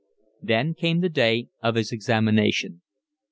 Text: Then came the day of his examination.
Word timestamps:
Then 0.41 0.73
came 0.73 1.01
the 1.01 1.09
day 1.09 1.49
of 1.61 1.75
his 1.75 1.91
examination. 1.91 2.81